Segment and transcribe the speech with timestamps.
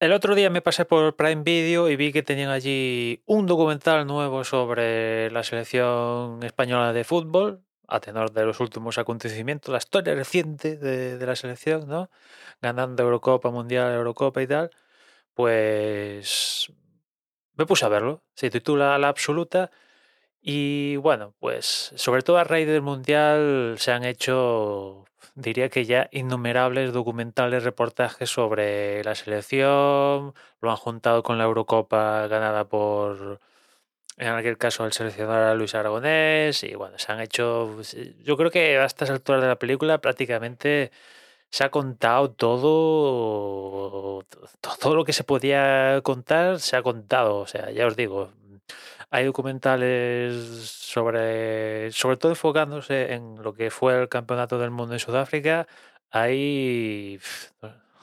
[0.00, 4.06] El otro día me pasé por Prime Video y vi que tenían allí un documental
[4.06, 10.14] nuevo sobre la selección española de fútbol, a tenor de los últimos acontecimientos, la historia
[10.14, 12.10] reciente de, la selección, ¿no?
[12.62, 14.70] Ganando Eurocopa, Mundial, Eurocopa y tal.
[15.34, 16.72] Pues
[17.56, 18.22] me puse a verlo.
[18.34, 19.72] Se titula La Absoluta.
[20.40, 26.08] Y bueno, pues sobre todo a raíz del Mundial se han hecho diría que ya
[26.12, 33.40] innumerables documentales, reportajes sobre la selección, lo han juntado con la Eurocopa ganada por,
[34.16, 38.50] en aquel caso, el seleccionador Luis Aragonés, y bueno, se han hecho, pues, yo creo
[38.50, 40.90] que a estas alturas de la película prácticamente
[41.50, 44.24] se ha contado todo,
[44.60, 48.32] todo lo que se podía contar, se ha contado, o sea, ya os digo,
[49.10, 50.34] hay documentales
[50.70, 55.66] sobre, sobre todo enfocándose en lo que fue el Campeonato del Mundo en Sudáfrica.
[56.10, 57.20] Hay,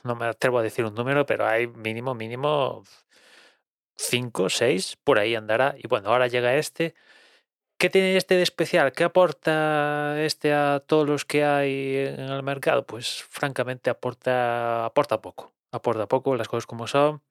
[0.04, 2.84] no me atrevo a decir un número, pero hay mínimo, mínimo
[3.98, 5.76] 5, 6, por ahí andará.
[5.78, 6.96] Y bueno, ahora llega este.
[7.78, 8.94] ¿Qué tiene este de especial?
[8.94, 12.86] ¿Qué aporta este a todos los que hay en el mercado?
[12.86, 15.54] Pues francamente aporta, aporta poco.
[15.72, 17.22] Aporta poco, las cosas como son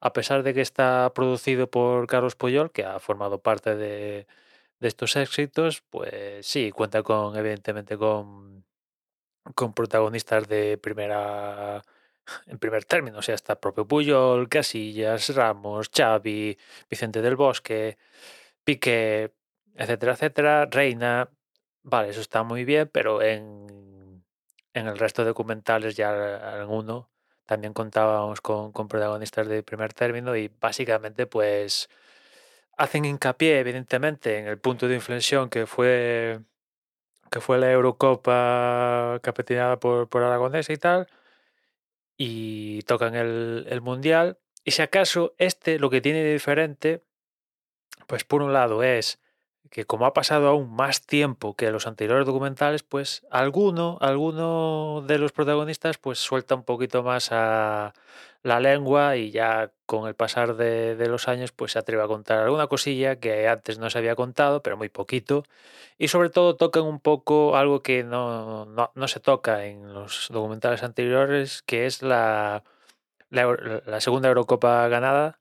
[0.00, 4.26] a pesar de que está producido por Carlos Puyol, que ha formado parte de,
[4.80, 8.64] estos éxitos, pues sí, cuenta con, evidentemente, con,
[9.54, 11.82] con protagonistas de primera
[12.46, 16.56] en primer término, o sea, está propio Puyol, Casillas, Ramos, Xavi,
[16.88, 17.98] Vicente del Bosque,
[18.64, 19.32] Piqué,
[19.74, 21.30] etcétera, etcétera, Reina,
[21.82, 24.24] vale, eso está muy bien, pero en,
[24.74, 27.10] en el resto de documentales ya alguno
[27.50, 31.88] también contábamos con, protagonistas de primer término y básicamente pues
[32.76, 36.38] hacen hincapié evidentemente en el punto de inflexión que fue
[37.28, 40.22] que fue la Eurocopa capitaneada por, por
[40.68, 41.08] y tal
[42.16, 44.38] y tocan el, el Mundial.
[44.64, 47.02] Y si acaso este lo que tiene de diferente
[48.06, 49.18] pues por un lado es
[49.70, 55.18] que como ha pasado aún más tiempo que los anteriores documentales, pues alguno, alguno de
[55.18, 57.94] los protagonistas pues suelta un poquito más a
[58.42, 62.40] la lengua y ya con el pasar de, los años pues se atreve a contar
[62.40, 65.44] alguna cosilla que antes no se había contado, pero muy poquito.
[65.98, 70.82] Y sobre todo tocan un poco algo que no, no, se toca en los documentales
[70.82, 72.64] anteriores, que es la,
[73.30, 75.39] la segunda Eurocopa ganada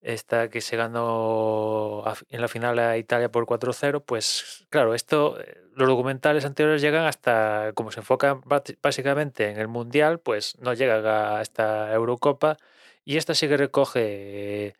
[0.00, 5.60] esta que se ganó en la final a Italia por 4-0, pues claro, esto, eh,
[5.74, 8.40] los documentales anteriores llegan hasta, como se enfocan
[8.82, 12.56] básicamente en el Mundial, pues no llegan a esta Eurocopa
[13.04, 14.74] y esta sí que recoge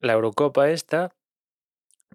[0.00, 1.14] la Eurocopa esta,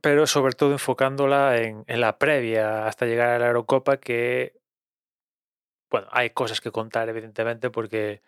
[0.02, 4.60] pero sobre todo enfocándola en, en la previa hasta llegar a la Eurocopa que,
[5.90, 8.22] bueno, hay cosas que contar evidentemente porque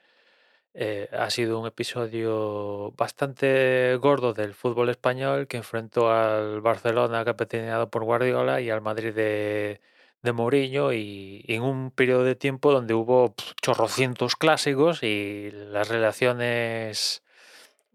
[0.75, 7.89] eh, ha sido un episodio bastante gordo del fútbol español que enfrentó al Barcelona capitaneado
[7.89, 9.81] por Guardiola y al Madrid de,
[10.23, 17.23] de Mourinho y, en un periodo de tiempo donde hubo chorrocientos clásicos y las relaciones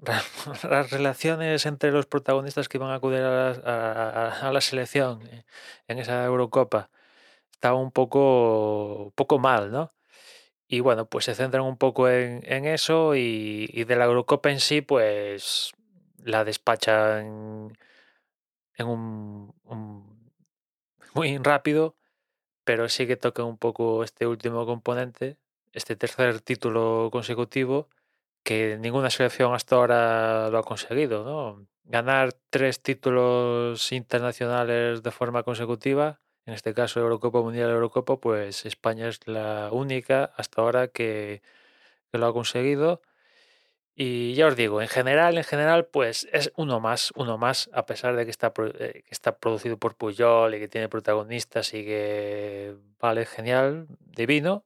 [0.62, 5.20] las relaciones entre los protagonistas que iban a acudir a la, selección
[5.88, 6.90] en esa Eurocopa
[7.52, 9.92] estaba un poco, poco mal, ¿no?
[10.68, 14.82] Y bueno, pues se centran un poco en, eso y, de la Eurocopa en sí,
[14.82, 15.72] pues
[16.22, 17.72] la despachan
[18.76, 19.54] en un,
[21.14, 21.96] muy rápido,
[22.64, 25.38] pero sí que toca un poco este último componente,
[25.72, 27.88] este tercer título consecutivo,
[28.44, 31.66] que ninguna selección hasta ahora lo ha conseguido, ¿no?
[31.84, 39.08] Ganar tres títulos internacionales de forma consecutiva en este caso Eurocopa Mundial Eurocopa, pues España
[39.08, 41.42] es la única hasta ahora que,
[42.12, 43.02] lo ha conseguido.
[43.94, 47.84] Y ya os digo, en general, en general, pues es uno más, uno más, a
[47.86, 51.84] pesar de que está, eh, que está producido por Puyol y que tiene protagonistas y
[51.84, 54.64] que vale genial, divino.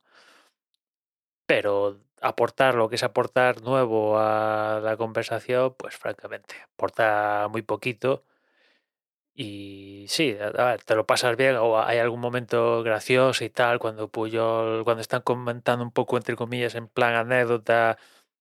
[1.47, 8.23] Pero aportar lo que es aportar nuevo a la conversación, pues francamente, aporta muy poquito
[9.35, 10.37] y sí,
[10.85, 15.23] te lo pasas bien o hay algún momento gracioso y tal, cuando Puyol, cuando están
[15.23, 17.99] comentando un poco entre comillas en plan anécdota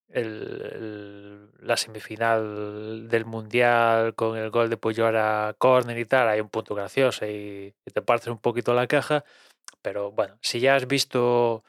[0.09, 6.41] el, la semifinal del Mundial con el gol de Puyol a córner y tal, hay
[6.41, 9.23] un punto gracioso y, te partes un poquito la caja,
[9.81, 11.63] pero bueno, si ya has visto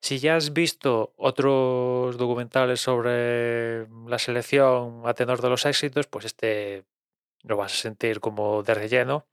[0.00, 6.26] si ya has visto otros documentales sobre la selección a tenor de los éxitos, pues
[6.26, 6.84] este
[7.42, 9.26] lo vas a sentir como de relleno.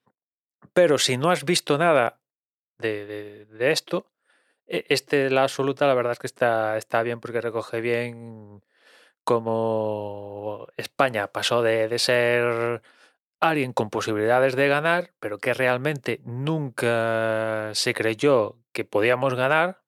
[0.74, 2.20] Pero si no has visto nada
[2.78, 4.12] de, esto,
[4.68, 8.64] e, este, la absoluta, la verdad es que está, está bien porque recoge bien
[9.24, 12.82] como España pasó de, de ser
[13.40, 19.84] alguien con posibilidades de ganar, pero que realmente nunca se creyó que podíamos ganar,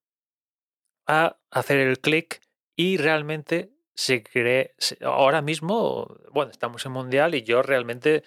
[1.07, 2.41] a hacer el clic
[2.75, 8.24] y realmente se cree, ahora mismo, bueno, estamos en Mundial y yo realmente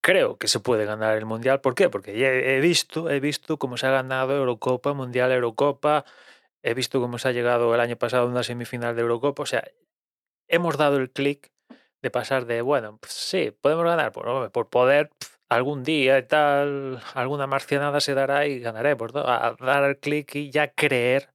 [0.00, 1.60] creo que se puede ganar el Mundial.
[1.60, 1.90] ¿Por qué?
[1.90, 6.04] Porque ya he visto, he visto cómo se ha ganado Eurocopa, Mundial, Eurocopa,
[6.62, 9.46] he visto cómo se ha llegado el año pasado a una semifinal de Eurocopa, o
[9.46, 9.64] sea,
[10.48, 11.50] hemos dado el clic
[12.02, 15.10] de pasar de, bueno, pues sí, podemos ganar, por, hombre, por poder,
[15.48, 19.20] algún día y tal, alguna marcianada se dará y ganaremos, ¿no?
[19.20, 21.34] A dar el clic y ya creer.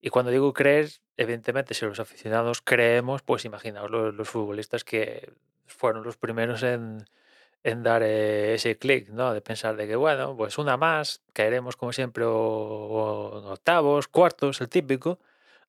[0.00, 5.32] Y cuando digo creer, evidentemente, si los aficionados creemos, pues imaginaos los, futbolistas que
[5.66, 7.06] fueron los primeros en,
[7.82, 9.32] dar eh, ese clic, ¿no?
[9.34, 12.32] De pensar de que, bueno, pues una más, caeremos como siempre o,
[13.50, 15.18] octavos, cuartos, el típico,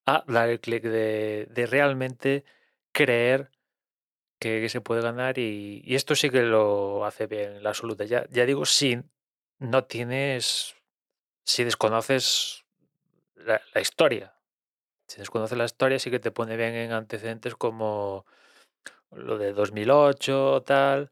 [0.06, 2.46] a dar el clic de, realmente
[2.92, 3.52] creer
[4.40, 8.06] que, se puede ganar y, esto sí que lo hace bien la absoluta.
[8.06, 9.02] Ya, digo, si
[9.60, 10.76] no tienes,
[11.46, 12.66] si desconoces
[13.36, 14.37] la historia,
[15.08, 18.26] si desconoces la historia sí que te pone bien en antecedentes como
[19.12, 21.12] lo de 2008, tal,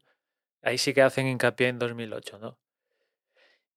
[0.62, 2.58] ahí sí que hacen hincapié en 2008, ¿no?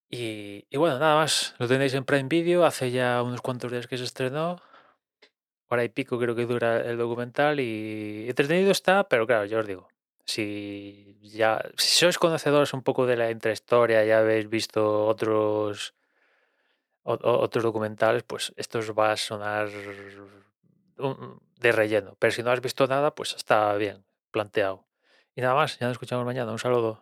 [0.09, 3.87] Y, y bueno, nada más, lo tenéis en Prime Video, hace ya unos cuantos días
[3.87, 4.59] que se estrenó,
[5.69, 9.67] hora y pico creo que dura el documental y entretenido está, pero claro, yo os
[9.67, 9.87] digo,
[10.25, 15.93] si ya si sois conocedores un poco de la intrahistoria, ya habéis visto otros
[17.09, 19.69] otros documentales, pues esto os va a sonar
[21.59, 24.85] de relleno, pero si no has visto nada, pues está bien planteado.
[25.35, 26.99] Y nada más, ya nos escuchamos mañana, un saludo.